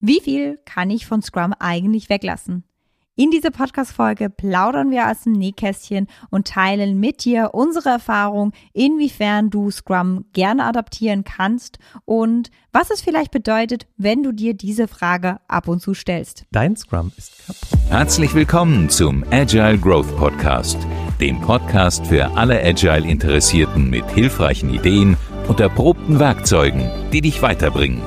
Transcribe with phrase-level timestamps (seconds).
[0.00, 2.62] Wie viel kann ich von Scrum eigentlich weglassen?
[3.16, 9.50] In dieser Podcast-Folge plaudern wir aus dem Nähkästchen und teilen mit dir unsere Erfahrung, inwiefern
[9.50, 15.40] du Scrum gerne adaptieren kannst und was es vielleicht bedeutet, wenn du dir diese Frage
[15.48, 16.44] ab und zu stellst.
[16.52, 17.90] Dein Scrum ist kaputt.
[17.90, 20.78] Herzlich willkommen zum Agile Growth Podcast,
[21.20, 25.16] dem Podcast für alle Agile-Interessierten mit hilfreichen Ideen
[25.48, 28.00] und erprobten Werkzeugen, die dich weiterbringen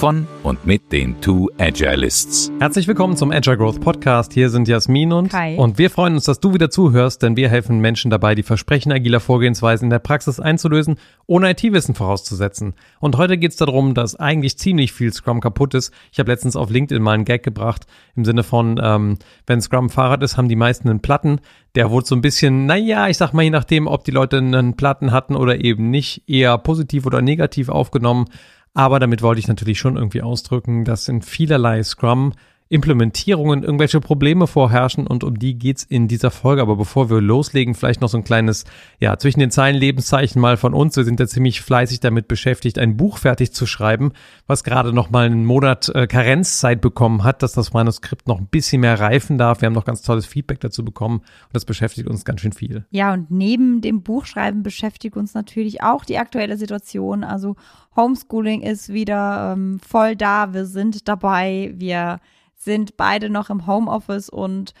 [0.00, 2.50] von und mit den Two Agilists.
[2.58, 4.32] Herzlich willkommen zum Agile Growth Podcast.
[4.32, 5.56] Hier sind Jasmin und Kai.
[5.56, 8.92] und wir freuen uns, dass du wieder zuhörst, denn wir helfen Menschen dabei, die Versprechen
[8.92, 12.72] agiler Vorgehensweisen in der Praxis einzulösen, ohne IT-Wissen vorauszusetzen.
[12.98, 15.92] Und heute geht es darum, dass eigentlich ziemlich viel Scrum kaputt ist.
[16.12, 17.84] Ich habe letztens auf LinkedIn mal einen Gag gebracht
[18.16, 21.42] im Sinne von, ähm, wenn Scrum Fahrrad ist, haben die meisten einen Platten.
[21.74, 24.76] Der wurde so ein bisschen, naja, ich sag mal, je nachdem, ob die Leute einen
[24.76, 28.28] Platten hatten oder eben nicht, eher positiv oder negativ aufgenommen.
[28.74, 32.34] Aber damit wollte ich natürlich schon irgendwie ausdrücken, dass in vielerlei Scrum
[32.70, 36.62] Implementierungen irgendwelche Probleme vorherrschen und um die geht's in dieser Folge.
[36.62, 38.64] Aber bevor wir loslegen, vielleicht noch so ein kleines,
[39.00, 40.96] ja, zwischen den Zeilen Lebenszeichen mal von uns.
[40.96, 44.12] Wir sind ja ziemlich fleißig damit beschäftigt, ein Buch fertig zu schreiben,
[44.46, 48.46] was gerade noch mal einen Monat äh, Karenzzeit bekommen hat, dass das Manuskript noch ein
[48.46, 49.60] bisschen mehr reifen darf.
[49.60, 52.84] Wir haben noch ganz tolles Feedback dazu bekommen und das beschäftigt uns ganz schön viel.
[52.92, 57.24] Ja, und neben dem Buchschreiben beschäftigt uns natürlich auch die aktuelle Situation.
[57.24, 57.56] Also
[57.96, 60.54] Homeschooling ist wieder ähm, voll da.
[60.54, 61.74] Wir sind dabei.
[61.74, 62.20] Wir
[62.60, 64.74] sind beide noch im Homeoffice und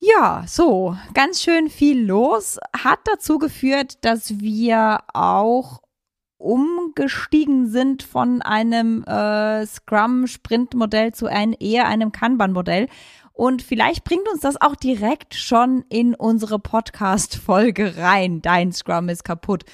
[0.00, 2.58] ja, so, ganz schön viel los.
[2.76, 5.80] Hat dazu geführt, dass wir auch
[6.36, 12.88] umgestiegen sind von einem äh, Scrum-Sprint-Modell zu einem eher einem Kanban-Modell.
[13.32, 18.42] Und vielleicht bringt uns das auch direkt schon in unsere Podcast-Folge rein.
[18.42, 19.64] Dein Scrum ist kaputt.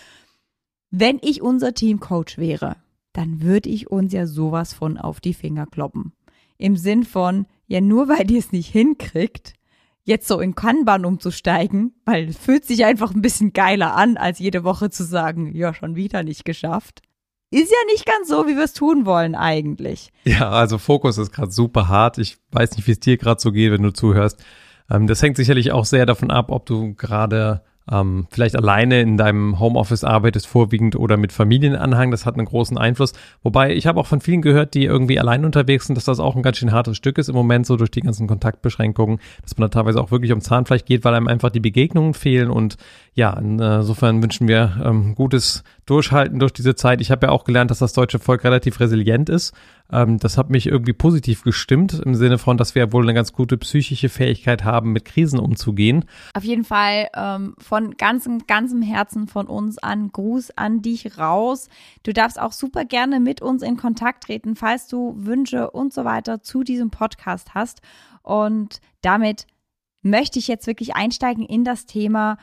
[0.90, 2.76] Wenn ich unser Teamcoach wäre,
[3.12, 6.12] dann würde ich uns ja sowas von auf die Finger kloppen
[6.60, 9.54] im Sinn von, ja, nur weil ihr es nicht hinkriegt,
[10.04, 14.38] jetzt so in Kanban umzusteigen, weil es fühlt sich einfach ein bisschen geiler an, als
[14.38, 17.02] jede Woche zu sagen, ja, schon wieder nicht geschafft.
[17.52, 20.10] Ist ja nicht ganz so, wie wir es tun wollen eigentlich.
[20.24, 22.18] Ja, also Fokus ist gerade super hart.
[22.18, 24.44] Ich weiß nicht, wie es dir gerade so geht, wenn du zuhörst.
[24.88, 29.16] Ähm, das hängt sicherlich auch sehr davon ab, ob du gerade ähm, vielleicht alleine in
[29.16, 33.12] deinem Homeoffice arbeitest vorwiegend oder mit Familienanhang, das hat einen großen Einfluss.
[33.42, 36.36] Wobei ich habe auch von vielen gehört, die irgendwie allein unterwegs sind, dass das auch
[36.36, 39.68] ein ganz schön hartes Stück ist im Moment, so durch die ganzen Kontaktbeschränkungen, dass man
[39.68, 42.76] da teilweise auch wirklich um Zahnfleisch geht, weil einem einfach die Begegnungen fehlen und
[43.14, 47.00] ja, insofern wünschen wir ähm, gutes Durchhalten durch diese Zeit.
[47.00, 49.52] Ich habe ja auch gelernt, dass das deutsche Volk relativ resilient ist.
[49.92, 53.32] Ähm, das hat mich irgendwie positiv gestimmt, im Sinne von, dass wir wohl eine ganz
[53.32, 56.04] gute psychische Fähigkeit haben, mit Krisen umzugehen.
[56.34, 61.68] Auf jeden Fall ähm, von ganzem, ganzem Herzen von uns an Gruß an dich raus.
[62.02, 66.04] Du darfst auch super gerne mit uns in Kontakt treten, falls du Wünsche und so
[66.04, 67.80] weiter zu diesem Podcast hast.
[68.22, 69.46] Und damit
[70.02, 72.38] möchte ich jetzt wirklich einsteigen in das Thema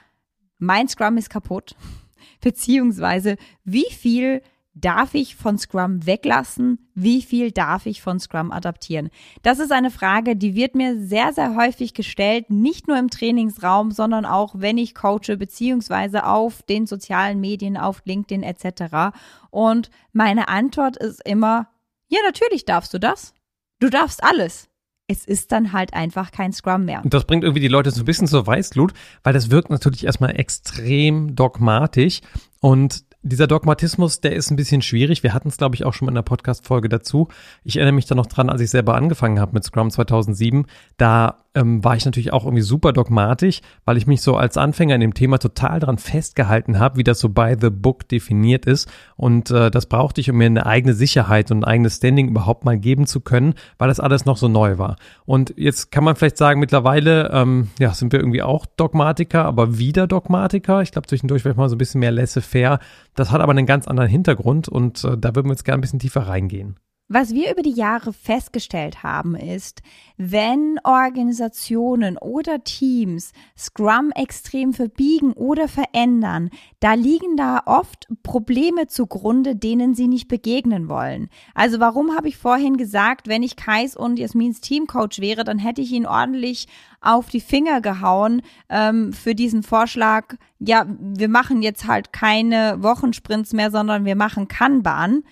[0.59, 1.75] mein Scrum ist kaputt,
[2.41, 4.41] beziehungsweise wie viel
[4.81, 9.09] darf ich von Scrum weglassen, wie viel darf ich von Scrum adaptieren?
[9.41, 13.91] Das ist eine Frage, die wird mir sehr, sehr häufig gestellt, nicht nur im Trainingsraum,
[13.91, 19.15] sondern auch, wenn ich coache, beziehungsweise auf den sozialen Medien, auf LinkedIn etc.
[19.49, 21.69] Und meine Antwort ist immer,
[22.07, 23.33] ja, natürlich darfst du das.
[23.79, 24.69] Du darfst alles
[25.07, 27.01] es ist dann halt einfach kein Scrum mehr.
[27.03, 30.03] Und das bringt irgendwie die Leute so ein bisschen zur Weißglut, weil das wirkt natürlich
[30.03, 32.19] erstmal extrem dogmatisch
[32.59, 35.23] und dieser Dogmatismus, der ist ein bisschen schwierig.
[35.23, 37.27] Wir hatten es, glaube ich, auch schon mal in der Podcast-Folge dazu.
[37.63, 40.65] Ich erinnere mich da noch dran, als ich selber angefangen habe mit Scrum 2007.
[40.97, 44.95] Da ähm, war ich natürlich auch irgendwie super dogmatisch, weil ich mich so als Anfänger
[44.95, 48.89] in dem Thema total dran festgehalten habe, wie das so by the book definiert ist.
[49.15, 52.63] Und äh, das brauchte ich, um mir eine eigene Sicherheit und ein eigenes Standing überhaupt
[52.63, 54.97] mal geben zu können, weil das alles noch so neu war.
[55.25, 59.79] Und jetzt kann man vielleicht sagen, mittlerweile ähm, ja, sind wir irgendwie auch Dogmatiker, aber
[59.79, 60.81] wieder Dogmatiker.
[60.81, 62.79] Ich glaube, zwischendurch ich mal so ein bisschen mehr laissez-faire.
[63.15, 65.81] Das hat aber einen ganz anderen Hintergrund und äh, da würden wir jetzt gerne ein
[65.81, 66.77] bisschen tiefer reingehen.
[67.09, 69.81] Was wir über die Jahre festgestellt haben, ist,
[70.17, 76.49] wenn Organisationen oder Teams Scrum extrem verbiegen oder verändern,
[76.81, 81.29] da liegen da oft Probleme zugrunde, denen sie nicht begegnen wollen.
[81.53, 85.81] Also warum habe ich vorhin gesagt, wenn ich Kais und Jasmins Teamcoach wäre, dann hätte
[85.81, 86.67] ich ihn ordentlich
[86.99, 93.53] auf die Finger gehauen ähm, für diesen Vorschlag, ja, wir machen jetzt halt keine Wochensprints
[93.53, 95.23] mehr, sondern wir machen Kanban,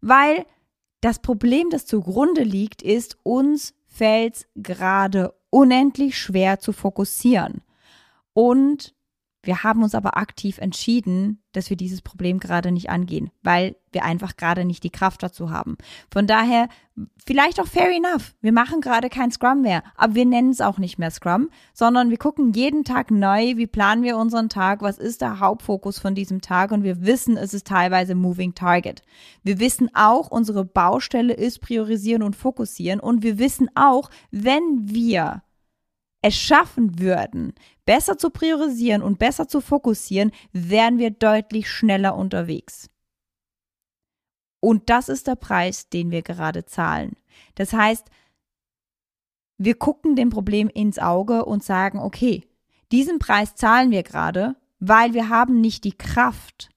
[0.00, 0.44] weil
[1.04, 7.60] das Problem, das zugrunde liegt, ist, uns fällt es gerade unendlich schwer zu fokussieren.
[8.32, 8.94] Und
[9.44, 14.04] Wir haben uns aber aktiv entschieden, dass wir dieses Problem gerade nicht angehen, weil wir
[14.04, 15.76] einfach gerade nicht die Kraft dazu haben.
[16.10, 16.68] Von daher,
[17.24, 18.34] vielleicht auch fair enough.
[18.40, 22.10] Wir machen gerade kein Scrum mehr, aber wir nennen es auch nicht mehr Scrum, sondern
[22.10, 26.14] wir gucken jeden Tag neu, wie planen wir unseren Tag, was ist der Hauptfokus von
[26.14, 29.02] diesem Tag und wir wissen, es ist teilweise Moving Target.
[29.42, 35.42] Wir wissen auch, unsere Baustelle ist priorisieren und fokussieren und wir wissen auch, wenn wir
[36.24, 37.52] es schaffen würden,
[37.84, 42.88] besser zu priorisieren und besser zu fokussieren, wären wir deutlich schneller unterwegs.
[44.58, 47.12] Und das ist der Preis, den wir gerade zahlen.
[47.56, 48.08] Das heißt,
[49.58, 52.48] wir gucken dem Problem ins Auge und sagen, okay,
[52.90, 56.70] diesen Preis zahlen wir gerade, weil wir haben nicht die Kraft,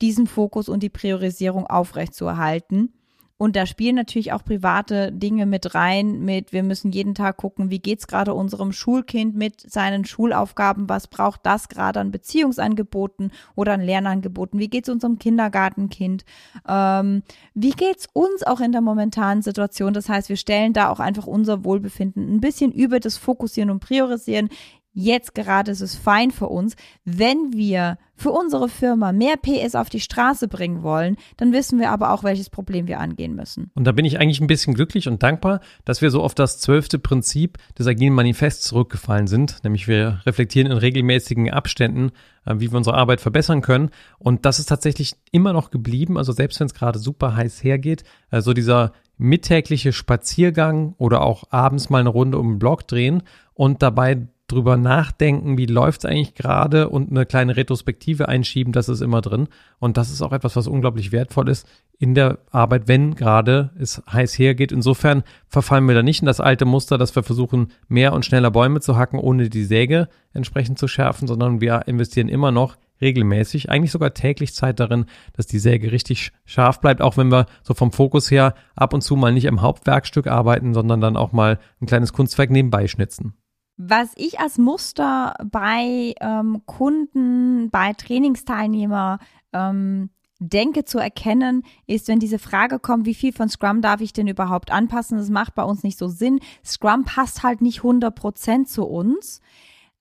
[0.00, 2.95] diesen Fokus und die Priorisierung aufrechtzuerhalten.
[3.38, 7.68] Und da spielen natürlich auch private Dinge mit rein, mit wir müssen jeden Tag gucken,
[7.68, 13.74] wie geht's gerade unserem Schulkind mit seinen Schulaufgaben, was braucht das gerade an Beziehungsangeboten oder
[13.74, 16.24] an Lernangeboten, wie geht's unserem Kindergartenkind,
[16.66, 17.22] ähm,
[17.52, 19.92] wie geht's uns auch in der momentanen Situation.
[19.92, 23.80] Das heißt, wir stellen da auch einfach unser Wohlbefinden ein bisschen über das Fokussieren und
[23.80, 24.48] Priorisieren
[24.98, 26.74] Jetzt gerade ist es fein für uns.
[27.04, 31.90] Wenn wir für unsere Firma mehr PS auf die Straße bringen wollen, dann wissen wir
[31.90, 33.70] aber auch, welches Problem wir angehen müssen.
[33.74, 36.60] Und da bin ich eigentlich ein bisschen glücklich und dankbar, dass wir so auf das
[36.60, 39.62] zwölfte Prinzip des agilen Manifests zurückgefallen sind.
[39.64, 42.12] Nämlich wir reflektieren in regelmäßigen Abständen,
[42.46, 43.90] äh, wie wir unsere Arbeit verbessern können.
[44.18, 46.16] Und das ist tatsächlich immer noch geblieben.
[46.16, 51.44] Also selbst wenn es gerade super heiß hergeht, so also dieser mittägliche Spaziergang oder auch
[51.50, 56.34] abends mal eine Runde um den Block drehen und dabei drüber nachdenken, wie läuft's eigentlich
[56.34, 59.48] gerade und eine kleine Retrospektive einschieben, das ist immer drin.
[59.78, 61.66] Und das ist auch etwas, was unglaublich wertvoll ist
[61.98, 64.70] in der Arbeit, wenn gerade es heiß hergeht.
[64.70, 68.50] Insofern verfallen wir da nicht in das alte Muster, dass wir versuchen, mehr und schneller
[68.50, 73.70] Bäume zu hacken, ohne die Säge entsprechend zu schärfen, sondern wir investieren immer noch regelmäßig,
[73.70, 77.74] eigentlich sogar täglich Zeit darin, dass die Säge richtig scharf bleibt, auch wenn wir so
[77.74, 81.58] vom Fokus her ab und zu mal nicht im Hauptwerkstück arbeiten, sondern dann auch mal
[81.80, 83.34] ein kleines Kunstwerk nebenbei schnitzen.
[83.76, 89.18] Was ich als Muster bei ähm, Kunden, bei Trainingsteilnehmer
[89.52, 94.12] ähm, denke zu erkennen, ist, wenn diese Frage kommt, wie viel von Scrum darf ich
[94.12, 95.18] denn überhaupt anpassen?
[95.18, 96.40] Das macht bei uns nicht so Sinn.
[96.64, 99.40] Scrum passt halt nicht 100% zu uns.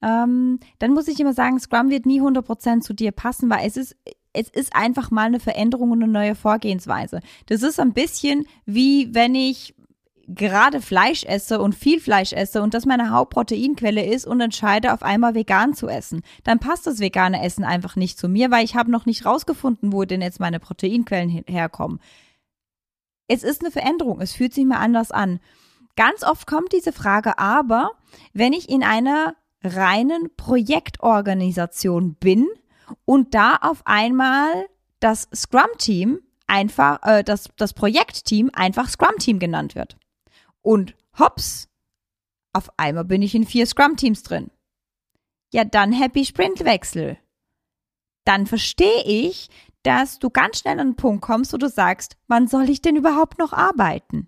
[0.01, 3.77] Ähm, dann muss ich immer sagen, Scrum wird nie 100% zu dir passen, weil es
[3.77, 3.95] ist
[4.37, 7.21] es ist einfach mal eine Veränderung und eine neue Vorgehensweise.
[7.45, 9.73] Das ist ein bisschen wie wenn ich
[10.27, 15.03] gerade Fleisch esse und viel Fleisch esse und das meine Hauptproteinquelle ist und entscheide auf
[15.03, 18.75] einmal vegan zu essen, dann passt das vegane Essen einfach nicht zu mir, weil ich
[18.75, 21.99] habe noch nicht rausgefunden, wo denn jetzt meine Proteinquellen herkommen.
[23.27, 25.39] Es ist eine Veränderung, es fühlt sich mir anders an.
[25.95, 27.91] Ganz oft kommt diese Frage aber,
[28.33, 32.47] wenn ich in einer reinen Projektorganisation bin
[33.05, 34.67] und da auf einmal
[34.99, 39.97] das Scrum-Team einfach, äh, das, das Projektteam einfach Scrum-Team genannt wird.
[40.65, 41.69] Und hops,
[42.51, 44.49] auf einmal bin ich in vier Scrum-Teams drin.
[45.53, 47.19] Ja, dann Happy Sprintwechsel.
[48.25, 49.49] Dann verstehe ich,
[49.83, 52.95] dass du ganz schnell an den Punkt kommst, wo du sagst, wann soll ich denn
[52.95, 54.27] überhaupt noch arbeiten?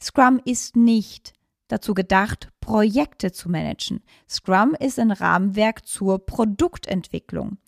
[0.00, 1.32] Scrum ist nicht
[1.68, 4.00] dazu gedacht, Projekte zu managen.
[4.26, 7.58] Scrum ist ein Rahmenwerk zur Produktentwicklung.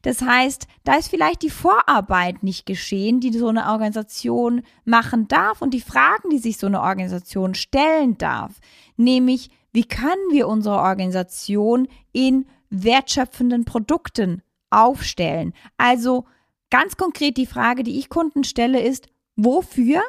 [0.00, 5.60] Das heißt, da ist vielleicht die Vorarbeit nicht geschehen, die so eine Organisation machen darf
[5.60, 8.52] und die Fragen, die sich so eine Organisation stellen darf,
[8.96, 15.52] nämlich wie können wir unsere Organisation in wertschöpfenden Produkten aufstellen?
[15.76, 16.26] Also
[16.70, 20.00] ganz konkret die Frage, die ich Kunden stelle, ist, wofür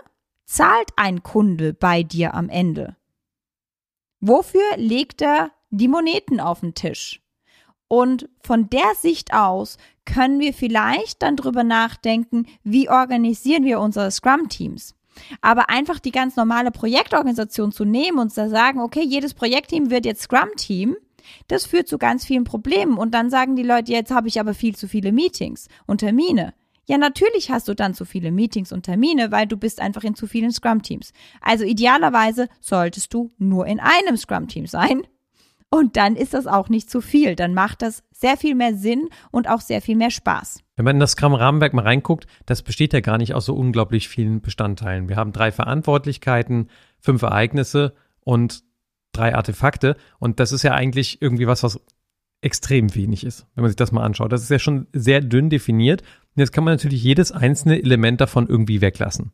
[0.45, 2.95] zahlt ein Kunde bei dir am Ende?
[4.27, 7.21] Wofür legt er die Moneten auf den Tisch?
[7.87, 14.09] Und von der Sicht aus können wir vielleicht dann drüber nachdenken, wie organisieren wir unsere
[14.09, 14.95] Scrum-Teams.
[15.41, 20.07] Aber einfach die ganz normale Projektorganisation zu nehmen und zu sagen, okay, jedes Projektteam wird
[20.07, 20.95] jetzt Scrum-Team,
[21.47, 22.97] das führt zu ganz vielen Problemen.
[22.97, 26.55] Und dann sagen die Leute, jetzt habe ich aber viel zu viele Meetings und Termine.
[26.87, 30.15] Ja, natürlich hast du dann zu viele Meetings und Termine, weil du bist einfach in
[30.15, 31.13] zu vielen Scrum-Teams.
[31.41, 35.01] Also idealerweise solltest du nur in einem Scrum-Team sein.
[35.71, 37.35] Und dann ist das auch nicht zu viel.
[37.35, 40.59] Dann macht das sehr viel mehr Sinn und auch sehr viel mehr Spaß.
[40.75, 44.07] Wenn man in das Scrum-Rahmenwerk mal reinguckt, das besteht ja gar nicht aus so unglaublich
[44.07, 45.09] vielen Bestandteilen.
[45.09, 48.63] Wir haben drei Verantwortlichkeiten, fünf Ereignisse und
[49.11, 49.97] drei Artefakte.
[50.19, 51.79] Und das ist ja eigentlich irgendwie was, was
[52.41, 54.31] extrem wenig ist, wenn man sich das mal anschaut.
[54.31, 56.03] Das ist ja schon sehr dünn definiert.
[56.35, 59.31] Jetzt kann man natürlich jedes einzelne Element davon irgendwie weglassen.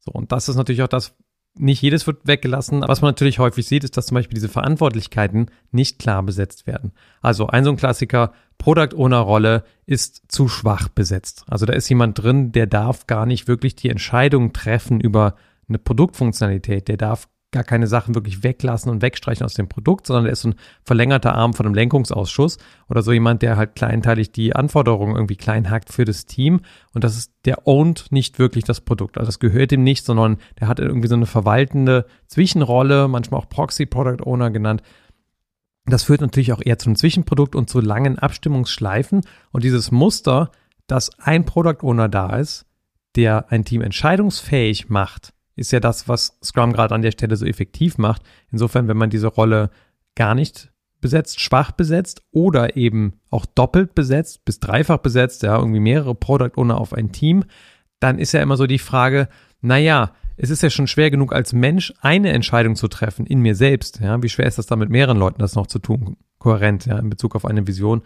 [0.00, 1.16] So, und das ist natürlich auch das,
[1.56, 2.82] nicht jedes wird weggelassen.
[2.86, 6.92] Was man natürlich häufig sieht, ist, dass zum Beispiel diese Verantwortlichkeiten nicht klar besetzt werden.
[7.22, 11.44] Also ein so ein Klassiker, Product Owner Rolle ist zu schwach besetzt.
[11.48, 15.36] Also da ist jemand drin, der darf gar nicht wirklich die Entscheidung treffen über
[15.68, 16.88] eine Produktfunktionalität.
[16.88, 20.42] Der darf gar keine Sachen wirklich weglassen und wegstreichen aus dem Produkt, sondern er ist
[20.42, 22.58] so ein verlängerter Arm von einem Lenkungsausschuss
[22.90, 26.60] oder so jemand, der halt kleinteilig die Anforderungen irgendwie klein hackt für das Team
[26.92, 29.16] und das ist, der ownt nicht wirklich das Produkt.
[29.16, 33.48] Also das gehört ihm nicht, sondern der hat irgendwie so eine verwaltende Zwischenrolle, manchmal auch
[33.48, 34.82] Proxy Product Owner genannt.
[35.86, 39.20] Das führt natürlich auch eher zum Zwischenprodukt und zu langen Abstimmungsschleifen
[39.52, 40.50] und dieses Muster,
[40.88, 42.66] dass ein Product Owner da ist,
[43.14, 47.46] der ein Team entscheidungsfähig macht, ist ja das, was Scrum gerade an der Stelle so
[47.46, 48.22] effektiv macht.
[48.50, 49.70] Insofern, wenn man diese Rolle
[50.14, 50.70] gar nicht
[51.00, 56.52] besetzt, schwach besetzt oder eben auch doppelt besetzt, bis dreifach besetzt, ja, irgendwie mehrere Product
[56.56, 57.44] Owner auf ein Team,
[58.00, 59.28] dann ist ja immer so die Frage,
[59.60, 63.54] naja, es ist ja schon schwer genug als Mensch eine Entscheidung zu treffen in mir
[63.54, 64.00] selbst.
[64.00, 66.16] Ja, wie schwer ist das da mit mehreren Leuten das noch zu tun?
[66.38, 68.02] Kohärent, ja, in Bezug auf eine Vision.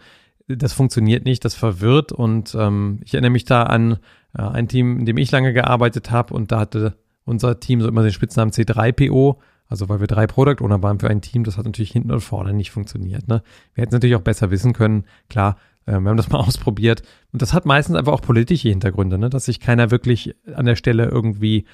[0.47, 3.97] Das funktioniert nicht, das verwirrt und ähm, ich erinnere mich da an
[4.37, 6.97] äh, ein Team, in dem ich lange gearbeitet habe und da hatte
[7.29, 11.09] unser Team so immer den Spitznamen C3PO, also weil wir drei Product Owner waren für
[11.09, 13.27] ein Team, das hat natürlich hinten und vorne nicht funktioniert.
[13.27, 13.43] Ne?
[13.73, 17.03] Wir hätten es natürlich auch besser wissen können, klar, äh, wir haben das mal ausprobiert.
[17.31, 19.29] Und das hat meistens einfach auch politische Hintergründe, ne?
[19.29, 21.65] dass sich keiner wirklich an der Stelle irgendwie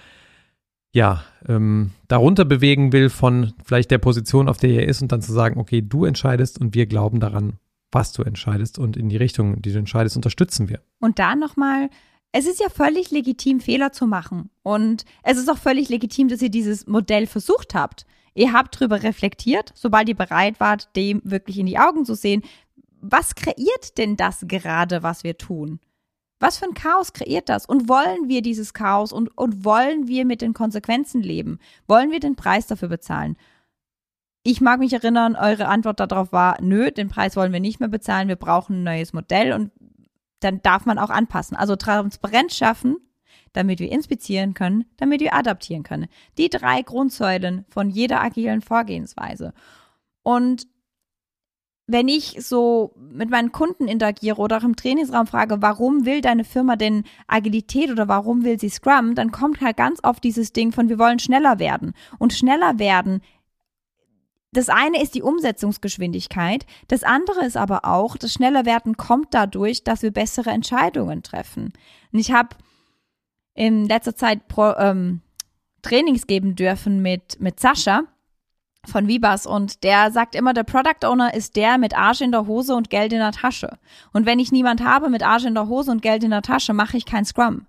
[0.95, 5.21] ja, ähm, darunter bewegen will von vielleicht der Position, auf der er ist und dann
[5.21, 7.59] zu sagen, okay, du entscheidest und wir glauben daran,
[7.91, 10.79] was du entscheidest und in die Richtung, die du entscheidest, unterstützen wir.
[10.99, 11.89] Und da nochmal
[12.31, 14.49] es ist ja völlig legitim, Fehler zu machen.
[14.63, 18.05] Und es ist auch völlig legitim, dass ihr dieses Modell versucht habt.
[18.33, 22.43] Ihr habt darüber reflektiert, sobald ihr bereit wart, dem wirklich in die Augen zu sehen.
[22.99, 25.79] Was kreiert denn das gerade, was wir tun?
[26.39, 27.65] Was für ein Chaos kreiert das?
[27.65, 31.59] Und wollen wir dieses Chaos und, und wollen wir mit den Konsequenzen leben?
[31.87, 33.37] Wollen wir den Preis dafür bezahlen?
[34.43, 37.89] Ich mag mich erinnern, eure Antwort darauf war, nö, den Preis wollen wir nicht mehr
[37.89, 39.71] bezahlen, wir brauchen ein neues Modell und
[40.39, 41.57] dann darf man auch anpassen.
[41.57, 42.97] Also Transparenz schaffen,
[43.53, 46.07] damit wir inspizieren können, damit wir adaptieren können.
[46.37, 49.53] Die drei Grundsäulen von jeder agilen Vorgehensweise.
[50.23, 50.67] Und
[51.87, 56.43] wenn ich so mit meinen Kunden interagiere oder auch im Trainingsraum frage, warum will deine
[56.43, 60.71] Firma denn Agilität oder warum will sie Scrum, dann kommt halt ganz oft dieses Ding
[60.71, 61.93] von, wir wollen schneller werden.
[62.17, 63.21] Und schneller werden
[64.55, 69.83] das eine ist die Umsetzungsgeschwindigkeit, das andere ist aber auch, das schneller werden kommt dadurch,
[69.83, 71.73] dass wir bessere Entscheidungen treffen.
[72.11, 72.55] Und ich habe
[73.53, 75.21] in letzter Zeit Pro, ähm,
[75.81, 78.03] Trainings geben dürfen mit, mit Sascha
[78.85, 82.47] von Vibas und der sagt immer, der Product Owner ist der mit Arsch in der
[82.47, 83.77] Hose und Geld in der Tasche.
[84.13, 86.73] Und wenn ich niemand habe mit Arsch in der Hose und Geld in der Tasche,
[86.73, 87.65] mache ich kein Scrum.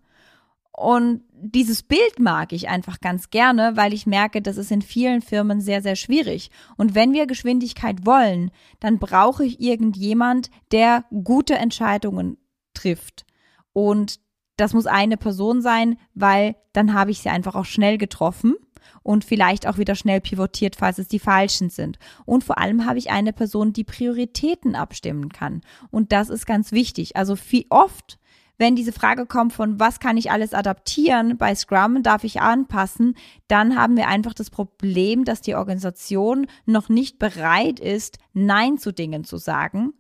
[0.77, 5.23] Und dieses Bild mag ich einfach ganz gerne, weil ich merke, das ist in vielen
[5.23, 6.51] Firmen sehr, sehr schwierig.
[6.77, 12.37] Und wenn wir Geschwindigkeit wollen, dann brauche ich irgendjemand, der gute Entscheidungen
[12.75, 13.25] trifft.
[13.73, 14.21] Und
[14.59, 18.55] das muss eine Person sein, weil dann habe ich sie einfach auch schnell getroffen
[19.03, 21.99] und vielleicht auch wieder schnell pivotiert, falls es die falschen sind.
[22.27, 25.63] Und vor allem habe ich eine Person, die Prioritäten abstimmen kann.
[25.91, 27.17] Und das ist ganz wichtig.
[27.17, 28.19] Also viel oft
[28.59, 33.17] wenn diese Frage kommt von, was kann ich alles adaptieren bei Scrum, darf ich anpassen,
[33.49, 38.93] dann haben wir einfach das Problem, dass die Organisation noch nicht bereit ist, Nein zu
[38.93, 39.93] Dingen zu sagen,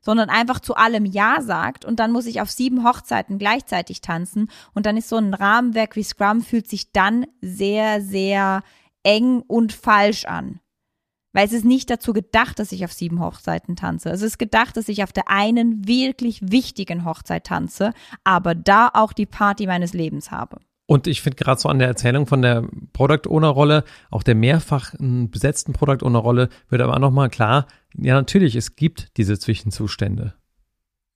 [0.00, 4.50] sondern einfach zu allem Ja sagt und dann muss ich auf sieben Hochzeiten gleichzeitig tanzen
[4.74, 8.62] und dann ist so ein Rahmenwerk wie Scrum fühlt sich dann sehr, sehr
[9.02, 10.60] eng und falsch an.
[11.32, 14.10] Weil es ist nicht dazu gedacht, dass ich auf sieben Hochzeiten tanze.
[14.10, 17.92] Es ist gedacht, dass ich auf der einen wirklich wichtigen Hochzeit tanze,
[18.24, 20.58] aber da auch die Party meines Lebens habe.
[20.86, 24.34] Und ich finde gerade so an der Erzählung von der Product Owner Rolle, auch der
[24.34, 29.38] mehrfach besetzten Product Owner Rolle, wird aber auch nochmal klar, ja natürlich, es gibt diese
[29.38, 30.34] Zwischenzustände.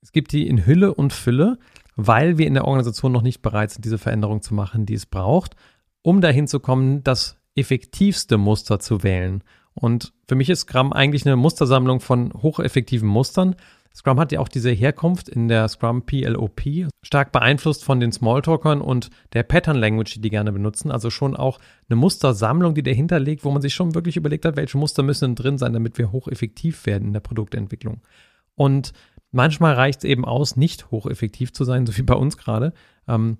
[0.01, 1.59] Es gibt die in Hülle und Fülle,
[1.97, 5.07] weil wir in der Organisation noch nicht bereit sind, diese Veränderung zu machen, die es
[5.07, 5.57] braucht,
[6.03, 9.43] um dahin zu kommen, das effektivste Muster zu wählen.
[9.75, 13.57] Und für mich ist Scrum eigentlich eine Mustersammlung von hocheffektiven Mustern.
[13.95, 16.63] Scrum hat ja auch diese Herkunft in der Scrum PLOP,
[17.03, 20.91] stark beeinflusst von den Smalltalkern und der Pattern Language, die die gerne benutzen.
[20.91, 24.57] Also schon auch eine Mustersammlung, die dahinter liegt, wo man sich schon wirklich überlegt hat,
[24.57, 28.01] welche Muster müssen drin sein, damit wir hocheffektiv werden in der Produktentwicklung.
[28.57, 28.93] Und
[29.31, 32.73] manchmal reicht es eben aus, nicht hocheffektiv zu sein, so wie bei uns gerade.
[33.07, 33.39] Ähm,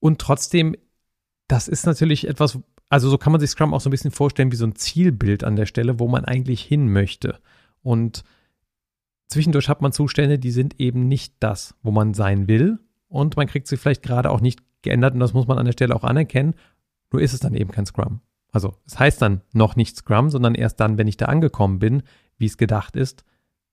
[0.00, 0.74] und trotzdem,
[1.46, 2.58] das ist natürlich etwas,
[2.94, 5.42] also so kann man sich Scrum auch so ein bisschen vorstellen wie so ein Zielbild
[5.42, 7.40] an der Stelle, wo man eigentlich hin möchte.
[7.82, 8.22] Und
[9.26, 12.78] zwischendurch hat man Zustände, die sind eben nicht das, wo man sein will.
[13.08, 15.72] Und man kriegt sie vielleicht gerade auch nicht geändert und das muss man an der
[15.72, 16.54] Stelle auch anerkennen.
[17.10, 18.20] Nur ist es dann eben kein Scrum.
[18.52, 22.04] Also es heißt dann noch nicht Scrum, sondern erst dann, wenn ich da angekommen bin,
[22.38, 23.24] wie es gedacht ist,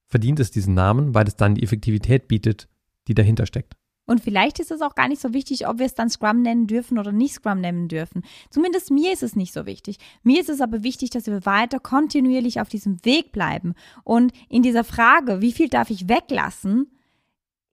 [0.08, 2.66] verdient es diesen Namen, weil es dann die Effektivität bietet,
[3.06, 3.76] die dahinter steckt.
[4.12, 6.66] Und vielleicht ist es auch gar nicht so wichtig, ob wir es dann Scrum nennen
[6.66, 8.22] dürfen oder nicht Scrum nennen dürfen.
[8.50, 9.96] Zumindest mir ist es nicht so wichtig.
[10.22, 13.72] Mir ist es aber wichtig, dass wir weiter kontinuierlich auf diesem Weg bleiben.
[14.04, 16.90] Und in dieser Frage, wie viel darf ich weglassen,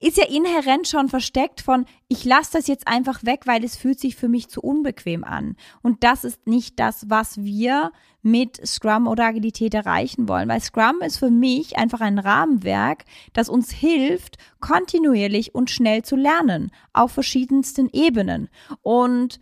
[0.00, 4.00] ist ja inhärent schon versteckt von, ich lasse das jetzt einfach weg, weil es fühlt
[4.00, 5.56] sich für mich zu unbequem an.
[5.82, 7.92] Und das ist nicht das, was wir
[8.22, 13.04] mit Scrum oder Agilität erreichen wollen, weil Scrum ist für mich einfach ein Rahmenwerk,
[13.34, 18.48] das uns hilft, kontinuierlich und schnell zu lernen, auf verschiedensten Ebenen.
[18.82, 19.38] Und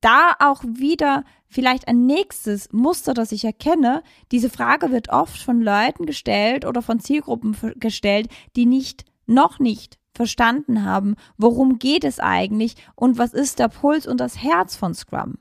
[0.00, 4.02] da auch wieder vielleicht ein nächstes Muster, das ich erkenne.
[4.32, 9.98] Diese Frage wird oft von Leuten gestellt oder von Zielgruppen gestellt, die nicht noch nicht
[10.12, 14.94] verstanden haben, worum geht es eigentlich und was ist der Puls und das Herz von
[14.94, 15.38] Scrum.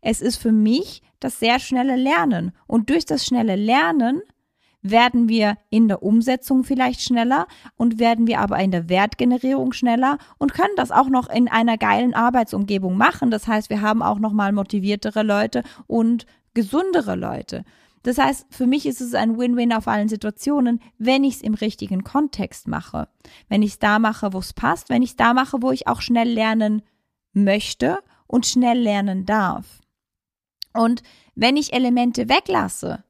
[0.00, 4.22] Es ist für mich das sehr schnelle Lernen und durch das schnelle Lernen
[4.82, 7.46] werden wir in der Umsetzung vielleicht schneller
[7.76, 11.78] und werden wir aber in der Wertgenerierung schneller und können das auch noch in einer
[11.78, 13.30] geilen Arbeitsumgebung machen.
[13.30, 17.64] Das heißt, wir haben auch noch mal motiviertere Leute und gesundere Leute.
[18.02, 21.54] Das heißt, für mich ist es ein Win-Win auf allen Situationen, wenn ich es im
[21.54, 23.08] richtigen Kontext mache.
[23.48, 25.86] Wenn ich es da mache, wo es passt, wenn ich es da mache, wo ich
[25.86, 26.82] auch schnell lernen
[27.32, 29.80] möchte und schnell lernen darf.
[30.74, 31.02] Und
[31.34, 33.04] wenn ich Elemente weglasse,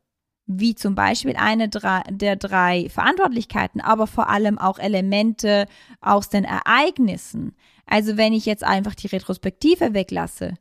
[0.47, 5.67] wie zum Beispiel eine der drei Verantwortlichkeiten, aber vor allem auch Elemente
[6.01, 7.55] aus den Ereignissen.
[7.87, 10.55] Also wenn ich jetzt einfach die Retrospektive weglasse,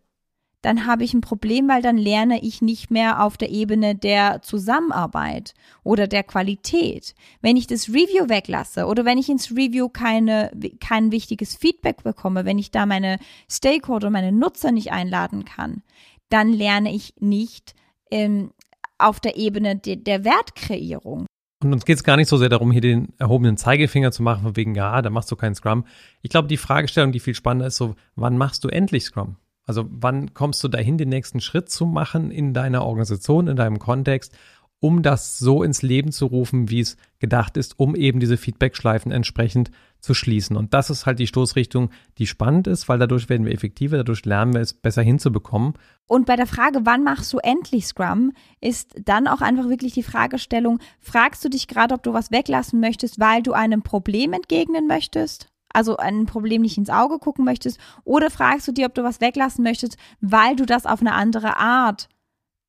[0.61, 4.41] dann habe ich ein Problem, weil dann lerne ich nicht mehr auf der Ebene der
[4.41, 5.53] Zusammenarbeit
[5.83, 7.15] oder der Qualität.
[7.41, 12.45] Wenn ich das Review weglasse oder wenn ich ins Review keine, kein wichtiges Feedback bekomme,
[12.45, 13.17] wenn ich da meine
[13.49, 15.81] Stakeholder, meine Nutzer nicht einladen kann,
[16.29, 17.73] dann lerne ich nicht
[18.11, 18.51] ähm,
[18.99, 21.25] auf der Ebene de, der Wertkreierung.
[21.63, 24.43] Und uns geht es gar nicht so sehr darum, hier den erhobenen Zeigefinger zu machen,
[24.43, 25.85] von wegen, ja, da machst du keinen Scrum.
[26.21, 29.37] Ich glaube, die Fragestellung, die viel spannender ist, so, wann machst du endlich Scrum?
[29.71, 33.79] Also wann kommst du dahin, den nächsten Schritt zu machen in deiner Organisation, in deinem
[33.79, 34.37] Kontext,
[34.81, 39.13] um das so ins Leben zu rufen, wie es gedacht ist, um eben diese Feedback-Schleifen
[39.13, 40.57] entsprechend zu schließen.
[40.57, 44.25] Und das ist halt die Stoßrichtung, die spannend ist, weil dadurch werden wir effektiver, dadurch
[44.25, 45.75] lernen wir es besser hinzubekommen.
[46.05, 50.03] Und bei der Frage, wann machst du endlich Scrum, ist dann auch einfach wirklich die
[50.03, 54.85] Fragestellung, fragst du dich gerade, ob du was weglassen möchtest, weil du einem Problem entgegnen
[54.85, 55.50] möchtest?
[55.73, 59.21] Also ein Problem nicht ins Auge gucken möchtest, oder fragst du dir, ob du was
[59.21, 62.09] weglassen möchtest, weil du das auf eine andere Art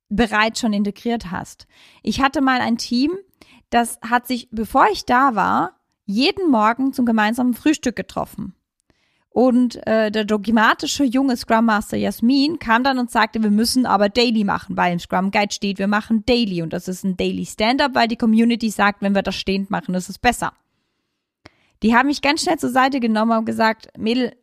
[0.09, 1.67] bereits schon integriert hast.
[2.03, 3.13] Ich hatte mal ein Team,
[3.71, 8.55] das hat sich, bevor ich da war, jeden Morgen zum gemeinsamen Frühstück getroffen.
[9.31, 14.11] Und äh, der dogmatische junge Scrum Master Jasmin kam dann und sagte, wir müssen aber
[14.11, 16.61] Daily machen, weil im Scrum Guide steht, wir machen Daily.
[16.61, 19.95] Und das ist ein Daily Stand-up, weil die Community sagt, wenn wir das stehend machen,
[19.95, 20.53] ist es besser.
[21.83, 24.37] Die haben mich ganz schnell zur Seite genommen und gesagt, Mädel,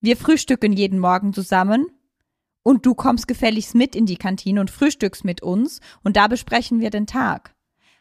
[0.00, 1.86] wir frühstücken jeden Morgen zusammen
[2.62, 6.80] und du kommst gefälligst mit in die Kantine und frühstückst mit uns und da besprechen
[6.80, 7.54] wir den Tag.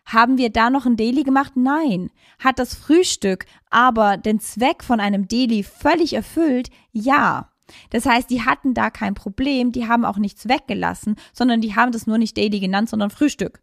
[0.05, 1.53] Haben wir da noch ein Daily gemacht?
[1.55, 2.09] Nein.
[2.39, 6.69] Hat das Frühstück aber den Zweck von einem Daily völlig erfüllt?
[6.91, 7.51] Ja.
[7.91, 11.91] Das heißt, die hatten da kein Problem, die haben auch nichts weggelassen, sondern die haben
[11.91, 13.61] das nur nicht Daily genannt, sondern Frühstück.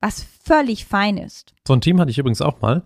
[0.00, 1.54] Was völlig fein ist.
[1.66, 2.84] So ein Team hatte ich übrigens auch mal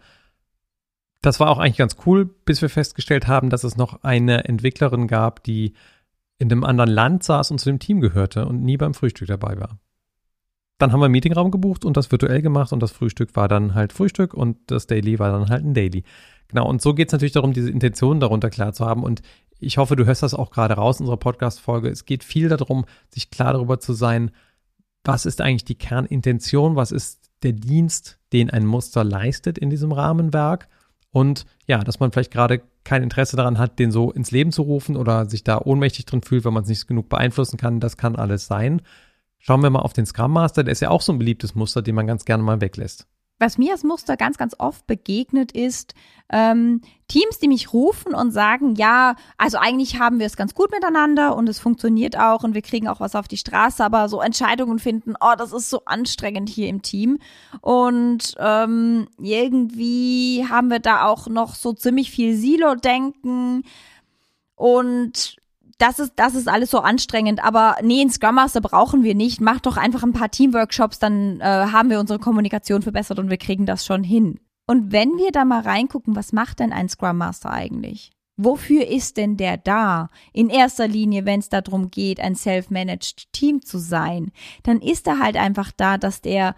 [1.20, 5.08] das war auch eigentlich ganz cool, bis wir festgestellt haben, dass es noch eine Entwicklerin
[5.08, 5.74] gab, die
[6.38, 9.58] in einem anderen Land saß und zu dem Team gehörte und nie beim Frühstück dabei
[9.58, 9.78] war.
[10.78, 13.74] Dann haben wir einen Meetingraum gebucht und das virtuell gemacht und das Frühstück war dann
[13.74, 16.04] halt Frühstück und das Daily war dann halt ein Daily.
[16.46, 19.02] Genau, und so geht es natürlich darum, diese Intentionen darunter klar zu haben.
[19.02, 19.22] Und
[19.58, 21.88] ich hoffe, du hörst das auch gerade raus in unserer Podcast-Folge.
[21.88, 24.30] Es geht viel darum, sich klar darüber zu sein,
[25.02, 29.90] was ist eigentlich die Kernintention, was ist der Dienst, den ein Muster leistet in diesem
[29.90, 30.68] Rahmenwerk
[31.10, 34.62] und ja, dass man vielleicht gerade kein Interesse daran hat, den so ins Leben zu
[34.62, 37.80] rufen oder sich da ohnmächtig drin fühlt, weil man es nicht genug beeinflussen kann.
[37.80, 38.82] Das kann alles sein.
[39.38, 40.64] Schauen wir mal auf den Scrum Master.
[40.64, 43.06] Der ist ja auch so ein beliebtes Muster, den man ganz gerne mal weglässt
[43.38, 45.94] was mir als Muster ganz, ganz oft begegnet ist,
[46.30, 50.70] ähm, Teams, die mich rufen und sagen, ja, also eigentlich haben wir es ganz gut
[50.70, 54.20] miteinander und es funktioniert auch und wir kriegen auch was auf die Straße, aber so
[54.20, 57.18] Entscheidungen finden, oh, das ist so anstrengend hier im Team.
[57.62, 63.62] Und ähm, irgendwie haben wir da auch noch so ziemlich viel Silo-Denken
[64.54, 65.37] und
[65.78, 69.40] das ist, das ist alles so anstrengend, aber nee, einen Scrum Master brauchen wir nicht.
[69.40, 73.36] Mach doch einfach ein paar Teamworkshops, dann äh, haben wir unsere Kommunikation verbessert und wir
[73.36, 74.40] kriegen das schon hin.
[74.66, 78.10] Und wenn wir da mal reingucken, was macht denn ein Scrum Master eigentlich?
[78.36, 80.10] Wofür ist denn der da?
[80.32, 84.30] In erster Linie, wenn es darum geht, ein self-managed Team zu sein,
[84.64, 86.54] dann ist er halt einfach da, dass der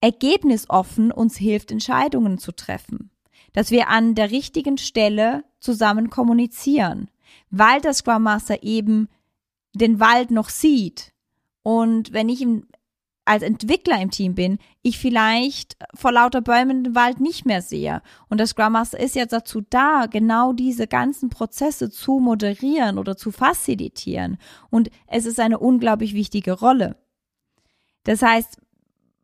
[0.00, 3.10] ergebnisoffen uns hilft, Entscheidungen zu treffen.
[3.52, 7.10] Dass wir an der richtigen Stelle zusammen kommunizieren,
[7.58, 9.08] weil der Scrum Master eben
[9.74, 11.12] den Wald noch sieht.
[11.62, 12.66] Und wenn ich im
[13.26, 18.00] als Entwickler im Team bin, ich vielleicht vor lauter Bäumen den Wald nicht mehr sehe.
[18.28, 23.16] Und der Scrum Master ist jetzt dazu da, genau diese ganzen Prozesse zu moderieren oder
[23.16, 24.38] zu facilitieren.
[24.70, 26.96] Und es ist eine unglaublich wichtige Rolle.
[28.04, 28.58] Das heißt,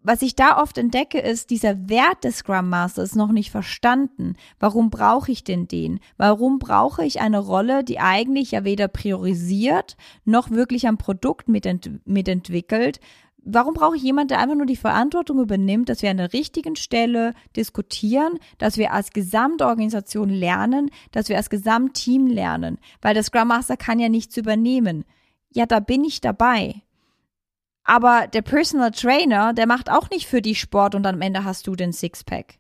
[0.03, 4.35] was ich da oft entdecke, ist, dieser Wert des Scrum Masters ist noch nicht verstanden.
[4.59, 6.01] Warum brauche ich denn den?
[6.17, 12.07] Warum brauche ich eine Rolle, die eigentlich ja weder priorisiert noch wirklich am Produkt mitent
[12.07, 13.01] mitentwickelt,
[13.45, 16.77] Warum brauche ich jemanden, der einfach nur die Verantwortung übernimmt, dass wir an der richtigen
[16.77, 22.79] Stelle diskutieren, dass wir als Gesamtorganisation lernen, dass wir als Gesamtteam lernen?
[23.01, 25.05] Weil der Scrum Master kann ja nichts übernehmen.
[25.53, 26.83] Ja, da bin ich dabei.
[27.85, 31.67] Aber der Personal Trainer, der macht auch nicht für dich Sport und am Ende hast
[31.67, 32.59] du den Sixpack.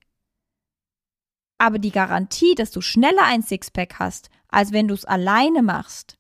[1.58, 6.18] Aber die Garantie, dass du schneller ein Sixpack hast, als wenn du es alleine machst,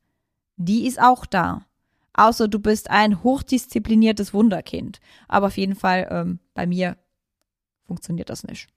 [0.56, 1.66] die ist auch da
[2.14, 5.00] außer du bist ein hochdiszipliniertes Wunderkind.
[5.28, 6.96] Aber auf jeden Fall, ähm, bei mir
[7.86, 8.68] funktioniert das nicht.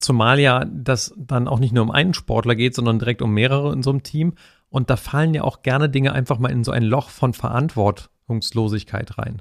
[0.00, 3.72] Zumal ja das dann auch nicht nur um einen Sportler geht, sondern direkt um mehrere
[3.72, 4.34] in so einem Team.
[4.68, 9.18] Und da fallen ja auch gerne Dinge einfach mal in so ein Loch von Verantwortungslosigkeit
[9.18, 9.40] rein.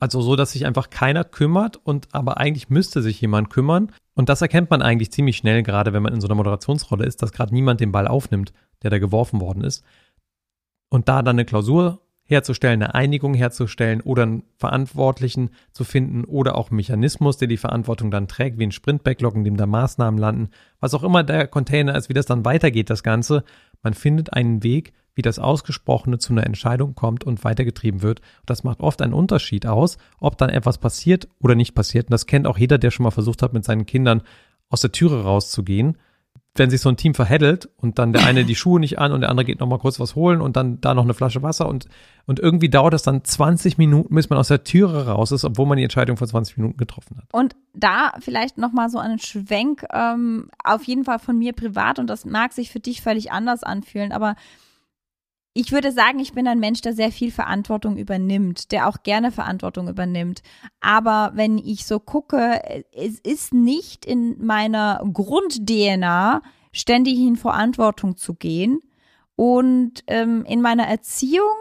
[0.00, 3.92] Also so, dass sich einfach keiner kümmert und aber eigentlich müsste sich jemand kümmern.
[4.14, 7.22] Und das erkennt man eigentlich ziemlich schnell, gerade wenn man in so einer Moderationsrolle ist,
[7.22, 9.84] dass gerade niemand den Ball aufnimmt, der da geworfen worden ist.
[10.88, 16.56] Und da dann eine Klausur herzustellen, eine Einigung herzustellen oder einen Verantwortlichen zu finden oder
[16.56, 20.18] auch einen Mechanismus, der die Verantwortung dann trägt, wie ein Sprint-Backlog, in dem da Maßnahmen
[20.18, 23.44] landen, was auch immer der Container ist, wie das dann weitergeht, das Ganze.
[23.82, 28.20] Man findet einen Weg, wie das Ausgesprochene zu einer Entscheidung kommt und weitergetrieben wird.
[28.46, 32.06] Das macht oft einen Unterschied aus, ob dann etwas passiert oder nicht passiert.
[32.06, 34.22] Und das kennt auch jeder, der schon mal versucht hat, mit seinen Kindern
[34.68, 35.96] aus der Türe rauszugehen
[36.56, 39.20] wenn sich so ein Team verheddelt und dann der eine die Schuhe nicht an und
[39.20, 41.68] der andere geht noch mal kurz was holen und dann da noch eine Flasche Wasser
[41.68, 41.86] und,
[42.26, 45.66] und irgendwie dauert es dann 20 Minuten, bis man aus der Türe raus ist, obwohl
[45.66, 47.24] man die Entscheidung vor 20 Minuten getroffen hat.
[47.32, 52.00] Und da vielleicht noch mal so einen Schwenk, ähm, auf jeden Fall von mir privat
[52.00, 54.34] und das mag sich für dich völlig anders anfühlen, aber
[55.52, 59.32] ich würde sagen, ich bin ein Mensch, der sehr viel Verantwortung übernimmt, der auch gerne
[59.32, 60.42] Verantwortung übernimmt.
[60.80, 62.60] Aber wenn ich so gucke,
[62.92, 68.80] es ist nicht in meiner Grund-DNA, ständig in Verantwortung zu gehen.
[69.34, 71.56] Und ähm, in meiner Erziehung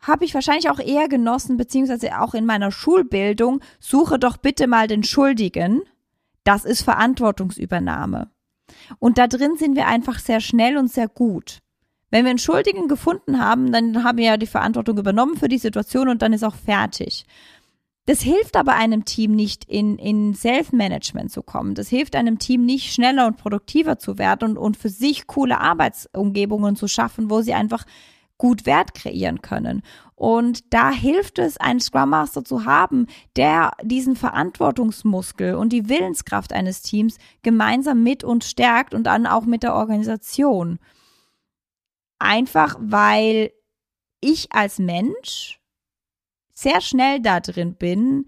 [0.00, 4.88] habe ich wahrscheinlich auch eher genossen, beziehungsweise auch in meiner Schulbildung, suche doch bitte mal
[4.88, 5.82] den Schuldigen.
[6.42, 8.30] Das ist Verantwortungsübernahme.
[8.98, 11.60] Und da drin sind wir einfach sehr schnell und sehr gut.
[12.14, 15.58] Wenn wir einen Schuldigen gefunden haben, dann haben wir ja die Verantwortung übernommen für die
[15.58, 17.26] Situation und dann ist auch fertig.
[18.06, 21.74] Das hilft aber einem Team nicht, in, in Self-Management zu kommen.
[21.74, 25.60] Das hilft einem Team nicht, schneller und produktiver zu werden und, und für sich coole
[25.60, 27.84] Arbeitsumgebungen zu schaffen, wo sie einfach
[28.38, 29.82] gut Wert kreieren können.
[30.14, 36.52] Und da hilft es, einen Scrum Master zu haben, der diesen Verantwortungsmuskel und die Willenskraft
[36.52, 40.78] eines Teams gemeinsam mit uns stärkt und dann auch mit der Organisation.
[42.18, 43.52] Einfach weil
[44.20, 45.60] ich als Mensch
[46.54, 48.26] sehr schnell da drin bin,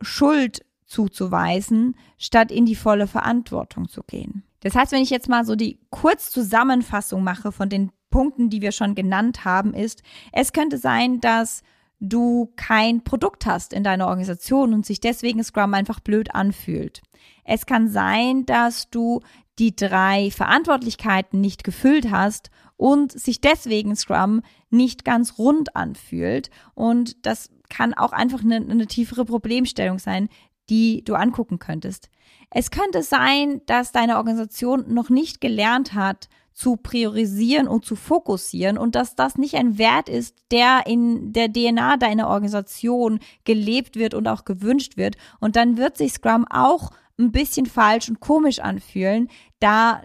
[0.00, 4.44] Schuld zuzuweisen, statt in die volle Verantwortung zu gehen.
[4.60, 8.72] Das heißt, wenn ich jetzt mal so die Kurzzusammenfassung mache von den Punkten, die wir
[8.72, 11.62] schon genannt haben, ist, es könnte sein, dass
[12.00, 17.02] du kein Produkt hast in deiner Organisation und sich deswegen Scrum einfach blöd anfühlt.
[17.44, 19.20] Es kann sein, dass du
[19.58, 26.50] die drei Verantwortlichkeiten nicht gefüllt hast und sich deswegen Scrum nicht ganz rund anfühlt.
[26.74, 30.28] Und das kann auch einfach eine, eine tiefere Problemstellung sein,
[30.70, 32.10] die du angucken könntest.
[32.50, 38.78] Es könnte sein, dass deine Organisation noch nicht gelernt hat, zu priorisieren und zu fokussieren
[38.78, 44.14] und dass das nicht ein Wert ist, der in der DNA deiner Organisation gelebt wird
[44.14, 45.16] und auch gewünscht wird.
[45.40, 50.02] Und dann wird sich Scrum auch ein bisschen falsch und komisch anfühlen, da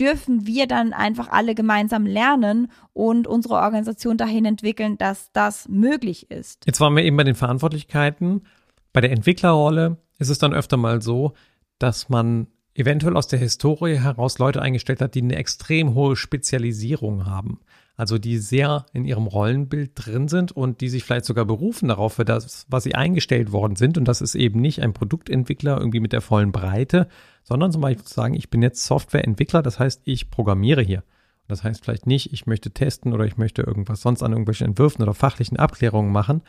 [0.00, 6.30] dürfen wir dann einfach alle gemeinsam lernen und unsere Organisation dahin entwickeln, dass das möglich
[6.30, 6.64] ist.
[6.66, 8.46] Jetzt waren wir eben bei den Verantwortlichkeiten.
[8.92, 11.34] Bei der Entwicklerrolle ist es dann öfter mal so,
[11.78, 17.26] dass man eventuell aus der Historie heraus Leute eingestellt hat, die eine extrem hohe Spezialisierung
[17.26, 17.60] haben.
[18.00, 22.14] also die sehr in ihrem Rollenbild drin sind und die sich vielleicht sogar berufen darauf,
[22.14, 23.98] für das, was sie eingestellt worden sind.
[23.98, 27.08] Und das ist eben nicht ein Produktentwickler irgendwie mit der vollen Breite,
[27.42, 31.04] sondern zum Beispiel zu sagen, ich bin jetzt Softwareentwickler, das heißt, ich programmiere hier.
[31.46, 35.02] Das heißt vielleicht nicht, ich möchte testen oder ich möchte irgendwas sonst an irgendwelchen Entwürfen
[35.02, 36.40] oder fachlichen Abklärungen machen.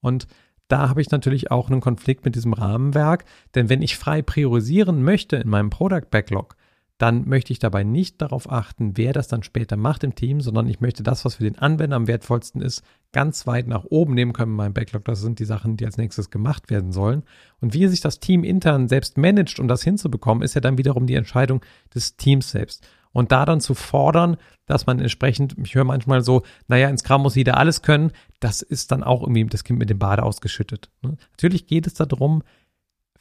[0.00, 0.26] Und
[0.68, 3.24] da habe ich natürlich auch einen Konflikt mit diesem Rahmenwerk,
[3.54, 6.56] denn wenn ich frei priorisieren möchte in meinem Product Backlog,
[6.98, 10.68] dann möchte ich dabei nicht darauf achten, wer das dann später macht im Team, sondern
[10.68, 14.32] ich möchte das, was für den Anwender am wertvollsten ist, ganz weit nach oben nehmen
[14.32, 15.04] können in meinem Backlog.
[15.04, 17.24] Das sind die Sachen, die als nächstes gemacht werden sollen.
[17.60, 21.06] Und wie sich das Team intern selbst managt, um das hinzubekommen, ist ja dann wiederum
[21.06, 22.86] die Entscheidung des Teams selbst.
[23.14, 27.22] Und da dann zu fordern, dass man entsprechend, ich höre manchmal so, naja, ins Kram
[27.22, 30.90] muss jeder alles können, das ist dann auch irgendwie das Kind mit dem Bade ausgeschüttet.
[31.00, 31.16] Ne?
[31.30, 32.42] Natürlich geht es darum,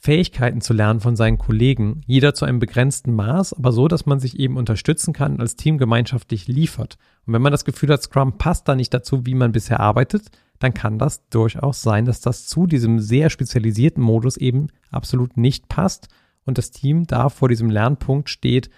[0.03, 4.19] Fähigkeiten zu lernen von seinen Kollegen, jeder zu einem begrenzten Maß, aber so, dass man
[4.19, 6.97] sich eben unterstützen kann, als Team gemeinschaftlich liefert.
[7.25, 10.27] Und wenn man das Gefühl hat, Scrum passt da nicht dazu, wie man bisher arbeitet,
[10.59, 15.69] dann kann das durchaus sein, dass das zu diesem sehr spezialisierten Modus eben absolut nicht
[15.69, 16.09] passt
[16.45, 18.69] und das Team da vor diesem Lernpunkt steht,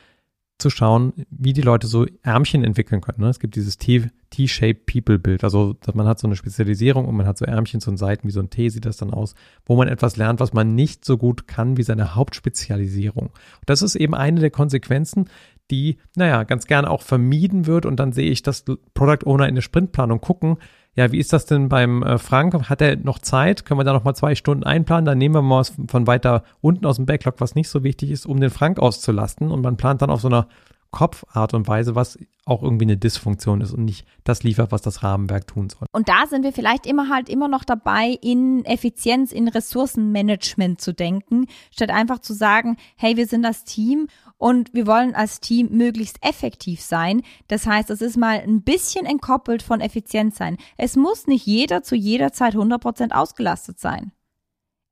[0.58, 3.20] zu schauen, wie die Leute so Ärmchen entwickeln können.
[3.20, 3.30] Ne?
[3.30, 5.44] Es gibt dieses T-Shaped People-Bild.
[5.44, 8.32] Also man hat so eine Spezialisierung und man hat so Ärmchen zu den Seiten, wie
[8.32, 11.18] so ein T sieht das dann aus, wo man etwas lernt, was man nicht so
[11.18, 13.28] gut kann wie seine Hauptspezialisierung.
[13.28, 15.30] Und das ist eben eine der Konsequenzen,
[15.72, 17.86] die, naja, ganz gerne auch vermieden wird.
[17.86, 18.64] Und dann sehe ich das
[18.94, 20.58] Product Owner in der Sprintplanung gucken,
[20.96, 22.70] ja, wie ist das denn beim äh, Frank?
[22.70, 23.66] Hat er noch Zeit?
[23.66, 25.06] Können wir da noch mal zwei Stunden einplanen?
[25.06, 28.26] Dann nehmen wir mal von weiter unten aus dem Backlog, was nicht so wichtig ist,
[28.26, 29.52] um den Frank auszulasten.
[29.52, 30.48] Und man plant dann auf so einer
[30.96, 35.04] Kopfart und Weise, was auch irgendwie eine Dysfunktion ist und nicht das liefert, was das
[35.04, 35.88] Rahmenwerk tun soll.
[35.92, 40.94] Und da sind wir vielleicht immer halt immer noch dabei, in Effizienz, in Ressourcenmanagement zu
[40.94, 45.70] denken, statt einfach zu sagen, hey, wir sind das Team und wir wollen als Team
[45.72, 47.22] möglichst effektiv sein.
[47.48, 50.58] Das heißt, es ist mal ein bisschen entkoppelt von Effizienz sein.
[50.78, 54.12] Es muss nicht jeder zu jeder Zeit 100% ausgelastet sein.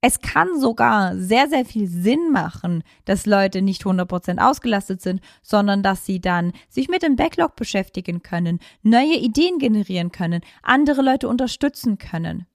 [0.05, 5.81] Es kann sogar sehr, sehr viel Sinn machen, dass Leute nicht 100% ausgelastet sind, sondern
[5.81, 11.29] dass sie dann sich mit dem Backlog beschäftigen können, neue Ideen generieren können, andere Leute
[11.29, 12.47] unterstützen können.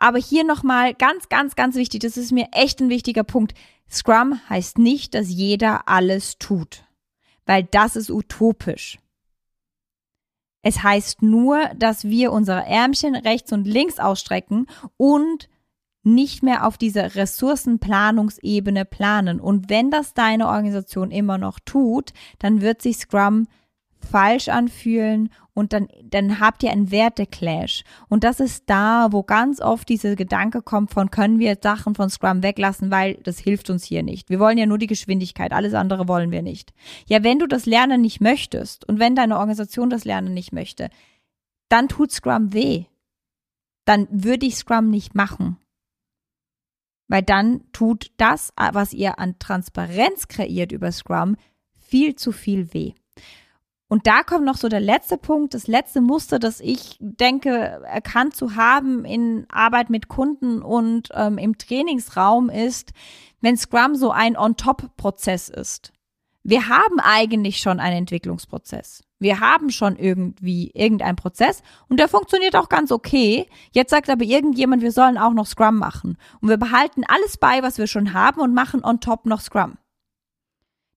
[0.00, 3.54] Aber hier nochmal ganz, ganz, ganz wichtig, das ist mir echt ein wichtiger Punkt.
[3.88, 6.84] Scrum heißt nicht, dass jeder alles tut,
[7.44, 8.98] weil das ist utopisch.
[10.62, 15.48] Es heißt nur, dass wir unsere Ärmchen rechts und links ausstrecken und
[16.02, 19.38] nicht mehr auf dieser Ressourcenplanungsebene planen.
[19.38, 23.48] Und wenn das deine Organisation immer noch tut, dann wird sich Scrum
[23.98, 25.30] falsch anfühlen
[25.60, 27.84] und dann, dann habt ihr einen Werteclash.
[28.08, 32.08] Und das ist da, wo ganz oft dieser Gedanke kommt von, können wir Sachen von
[32.08, 34.30] Scrum weglassen, weil das hilft uns hier nicht.
[34.30, 36.72] Wir wollen ja nur die Geschwindigkeit, alles andere wollen wir nicht.
[37.06, 40.88] Ja, wenn du das Lernen nicht möchtest und wenn deine Organisation das Lernen nicht möchte,
[41.68, 42.86] dann tut Scrum weh.
[43.84, 45.58] Dann würde ich Scrum nicht machen.
[47.06, 51.36] Weil dann tut das, was ihr an Transparenz kreiert über Scrum,
[51.76, 52.94] viel zu viel weh.
[53.90, 57.50] Und da kommt noch so der letzte Punkt, das letzte Muster, das ich denke,
[57.84, 62.92] erkannt zu haben in Arbeit mit Kunden und ähm, im Trainingsraum ist,
[63.40, 65.92] wenn Scrum so ein On-Top-Prozess ist.
[66.44, 69.02] Wir haben eigentlich schon einen Entwicklungsprozess.
[69.18, 73.48] Wir haben schon irgendwie irgendeinen Prozess und der funktioniert auch ganz okay.
[73.72, 76.16] Jetzt sagt aber irgendjemand, wir sollen auch noch Scrum machen.
[76.40, 79.78] Und wir behalten alles bei, was wir schon haben und machen on top noch Scrum.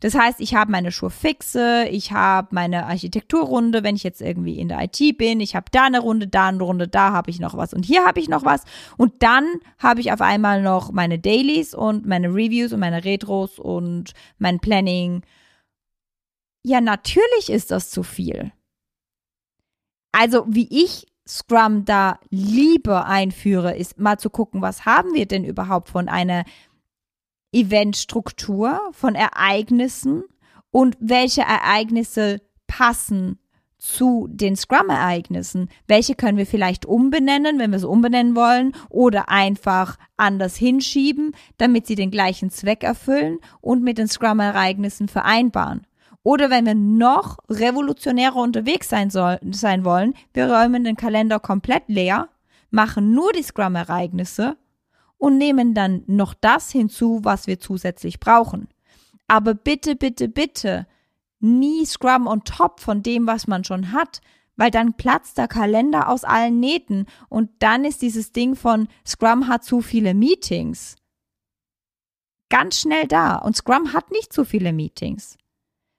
[0.04, 4.68] Das heißt, ich habe meine Schuhfixe, ich habe meine Architekturrunde, wenn ich jetzt irgendwie in
[4.68, 7.56] der IT bin, ich habe da eine Runde, da eine Runde, da habe ich noch
[7.56, 8.66] was und hier habe ich noch was
[8.98, 9.46] und dann
[9.78, 14.60] habe ich auf einmal noch meine Dailies und meine Reviews und meine Retros und mein
[14.60, 15.24] Planning
[16.64, 18.52] ja, natürlich ist das zu viel.
[20.12, 25.46] Also, wie ich Scrum da lieber einführe, ist mal zu gucken, was haben wir denn
[25.46, 26.44] überhaupt von einer
[27.54, 30.24] Eventstruktur, von Ereignissen
[30.72, 33.40] und welche Ereignisse passen
[33.78, 35.70] zu den Scrum-Ereignissen.
[35.88, 41.86] Welche können wir vielleicht umbenennen, wenn wir es umbenennen wollen, oder einfach anders hinschieben, damit
[41.86, 45.86] sie den gleichen Zweck erfüllen und mit den Scrum-Ereignissen vereinbaren.
[46.24, 51.84] Oder wenn wir noch revolutionärer unterwegs sein, soll, sein wollen, wir räumen den Kalender komplett
[51.88, 52.30] leer,
[52.72, 54.56] machen nur die Scrum-Ereignisse
[55.24, 58.68] und nehmen dann noch das hinzu, was wir zusätzlich brauchen.
[59.28, 60.86] Aber bitte, bitte, bitte,
[61.40, 64.20] nie Scrum on top von dem, was man schon hat,
[64.58, 69.48] weil dann platzt der Kalender aus allen Nähten und dann ist dieses Ding von Scrum
[69.48, 70.98] hat zu viele Meetings
[72.50, 75.38] ganz schnell da und Scrum hat nicht zu viele Meetings.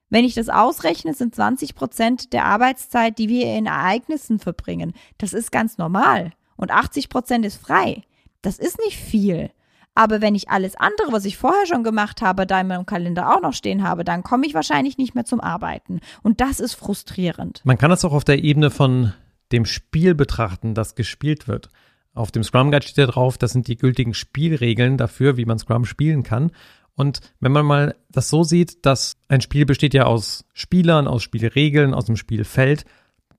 [0.09, 4.93] Wenn ich das ausrechne, sind 20 Prozent der Arbeitszeit, die wir in Ereignissen verbringen.
[5.17, 6.31] Das ist ganz normal.
[6.55, 8.03] Und 80 Prozent ist frei.
[8.45, 9.49] Das ist nicht viel.
[9.95, 13.33] Aber wenn ich alles andere, was ich vorher schon gemacht habe, da in meinem Kalender
[13.33, 15.99] auch noch stehen habe, dann komme ich wahrscheinlich nicht mehr zum Arbeiten.
[16.21, 17.61] Und das ist frustrierend.
[17.63, 19.13] Man kann das auch auf der Ebene von
[19.51, 21.69] dem Spiel betrachten, das gespielt wird.
[22.13, 25.57] Auf dem Scrum Guide steht ja drauf, das sind die gültigen Spielregeln dafür, wie man
[25.57, 26.51] Scrum spielen kann.
[26.93, 31.23] Und wenn man mal das so sieht, dass ein Spiel besteht ja aus Spielern, aus
[31.23, 32.85] Spielregeln, aus dem Spielfeld,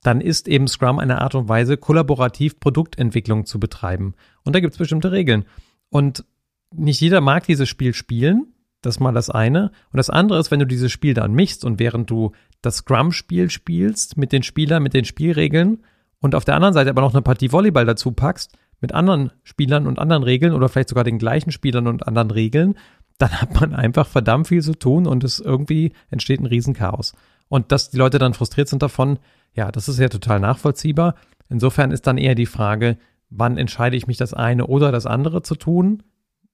[0.07, 4.15] dann ist eben Scrum eine Art und Weise, kollaborativ Produktentwicklung zu betreiben.
[4.45, 5.45] Und da gibt es bestimmte Regeln.
[5.91, 6.25] Und
[6.73, 8.55] nicht jeder mag dieses Spiel spielen.
[8.83, 9.73] Das ist mal das eine.
[9.91, 13.51] Und das andere ist, wenn du dieses Spiel dann mischst und während du das Scrum-Spiel
[13.51, 15.83] spielst mit den Spielern, mit den Spielregeln
[16.21, 19.89] und auf der anderen Seite aber noch eine Partie Volleyball dazu packst, mit anderen Spielern
[19.89, 22.77] und anderen Regeln oder vielleicht sogar den gleichen Spielern und anderen Regeln,
[23.19, 27.15] dann hat man einfach verdammt viel zu tun und es irgendwie entsteht ein Riesenchaos.
[27.49, 29.19] Und dass die Leute dann frustriert sind davon,
[29.53, 31.15] ja, das ist ja total nachvollziehbar.
[31.49, 32.99] Insofern ist dann eher die Frage,
[33.31, 36.03] wann entscheide ich mich, das eine oder das andere zu tun?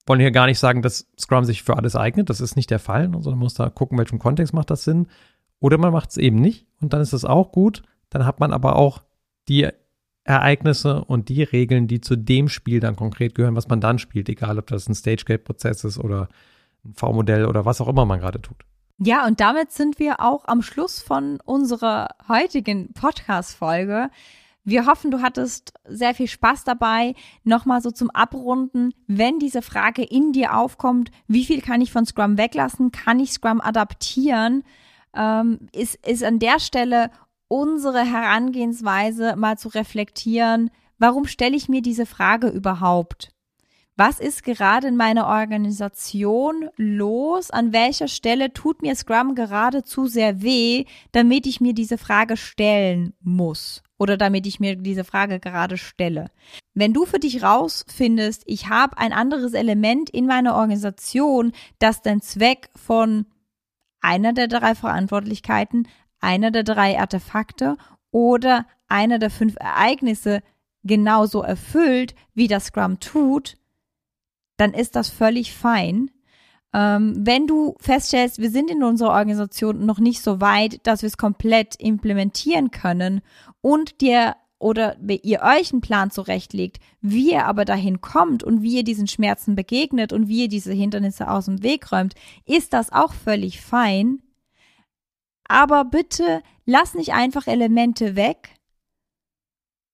[0.07, 2.31] wollen hier gar nicht sagen, dass Scrum sich für alles eignet.
[2.31, 5.07] Das ist nicht der Fall, sondern man muss da gucken, welchem Kontext macht das Sinn.
[5.61, 7.83] Oder man macht es eben nicht und dann ist das auch gut.
[8.11, 9.03] Dann hat man aber auch
[9.49, 9.69] die
[10.25, 14.29] Ereignisse und die Regeln, die zu dem Spiel dann konkret gehören, was man dann spielt,
[14.29, 16.29] egal ob das ein Stage-Gate-Prozess ist oder
[16.85, 18.65] ein V-Modell oder was auch immer man gerade tut.
[19.05, 24.11] Ja, und damit sind wir auch am Schluss von unserer heutigen Podcast-Folge.
[24.63, 27.17] Wir hoffen, du hattest sehr viel Spaß dabei.
[27.43, 32.07] Nochmal so zum Abrunden, wenn diese Frage in dir aufkommt, wie viel kann ich von
[32.07, 32.93] Scrum weglassen?
[32.93, 34.63] Kann ich Scrum adaptieren?
[35.17, 37.11] Ähm, ist, ist an der Stelle
[37.49, 43.33] unsere Herangehensweise mal zu reflektieren, warum stelle ich mir diese Frage überhaupt?
[43.97, 47.51] Was ist gerade in meiner Organisation los?
[47.51, 52.37] An welcher Stelle tut mir Scrum gerade zu sehr weh, damit ich mir diese Frage
[52.37, 53.83] stellen muss?
[54.03, 56.33] oder damit ich mir diese Frage gerade stelle.
[56.75, 62.21] Wenn du für dich rausfindest, ich habe ein anderes Element in meiner Organisation, das den
[62.21, 63.27] Zweck von
[64.01, 65.87] einer der drei Verantwortlichkeiten,
[66.19, 67.77] einer der drei Artefakte
[68.11, 70.43] oder einer der fünf Ereignisse
[70.83, 73.55] genauso erfüllt, wie das Scrum tut,
[74.63, 76.13] dann ist das völlig fein.
[76.73, 81.09] Ähm, wenn du feststellst, wir sind in unserer Organisation noch nicht so weit, dass wir
[81.09, 83.23] es komplett implementieren können
[83.61, 88.77] und dir oder ihr euch einen Plan zurechtlegt, wie ihr aber dahin kommt und wie
[88.77, 92.15] ihr diesen Schmerzen begegnet und wie ihr diese Hindernisse aus dem Weg räumt,
[92.47, 94.23] ist das auch völlig fein.
[95.43, 98.55] Aber bitte lass nicht einfach Elemente weg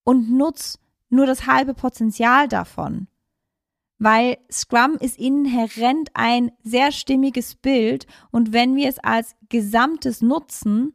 [0.05, 0.79] und nutz
[1.09, 3.09] nur das halbe Potenzial davon
[3.99, 10.95] weil Scrum ist inhärent ein sehr stimmiges Bild und wenn wir es als Gesamtes nutzen,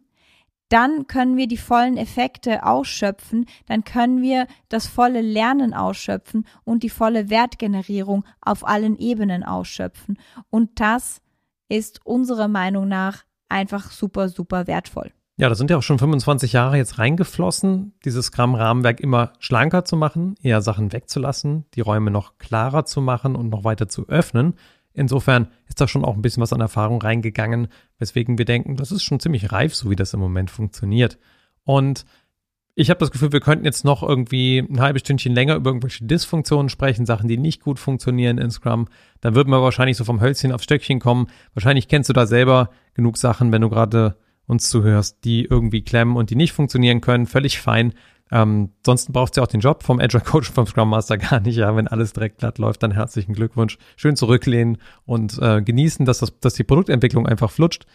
[0.70, 6.82] dann können wir die vollen Effekte ausschöpfen, dann können wir das volle Lernen ausschöpfen und
[6.82, 10.18] die volle Wertgenerierung auf allen Ebenen ausschöpfen.
[10.50, 11.22] Und das
[11.70, 15.12] ist unserer Meinung nach einfach super, super wertvoll.
[15.36, 19.98] Ja, da sind ja auch schon 25 Jahre jetzt reingeflossen, dieses Scrum-Rahmenwerk immer schlanker zu
[19.98, 24.54] machen, eher Sachen wegzulassen, die Räume noch klarer zu machen und noch weiter zu öffnen.
[24.94, 27.68] Insofern ist da schon auch ein bisschen was an Erfahrung reingegangen,
[27.98, 31.18] weswegen wir denken, das ist schon ziemlich reif, so wie das im Moment funktioniert.
[31.64, 32.06] Und
[32.76, 36.06] ich habe das Gefühl, wir könnten jetzt noch irgendwie ein halbes Stündchen länger über irgendwelche
[36.06, 38.88] Dysfunktionen sprechen, Sachen, die nicht gut funktionieren in Scrum.
[39.22, 41.28] Dann würden wir wahrscheinlich so vom Hölzchen aufs Stöckchen kommen.
[41.56, 44.16] Wahrscheinlich kennst du da selber genug Sachen, wenn du gerade
[44.48, 47.94] uns zuhörst, die irgendwie klemmen und die nicht funktionieren können, völlig fein.
[48.32, 51.58] Ähm, sonst braucht ja auch den Job vom Agile Coach, vom Scrum Master gar nicht.
[51.58, 53.78] Ja, wenn alles direkt glatt läuft, dann herzlichen Glückwunsch.
[53.96, 57.86] Schön zurücklehnen und äh, genießen, dass, das, dass die Produktentwicklung einfach flutscht.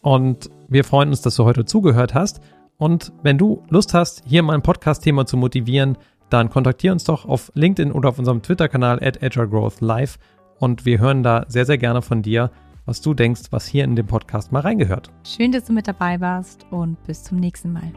[0.00, 2.40] Und wir freuen uns, dass du heute zugehört hast.
[2.78, 5.96] Und wenn du Lust hast, hier mal ein Podcast-Thema zu motivieren,
[6.30, 10.18] dann kontaktiere uns doch auf LinkedIn oder auf unserem Twitter-Kanal at Agile Growth Live.
[10.58, 12.50] Und wir hören da sehr, sehr gerne von dir
[12.84, 15.10] was du denkst, was hier in dem Podcast mal reingehört.
[15.24, 17.92] Schön, dass du mit dabei warst und bis zum nächsten Mal.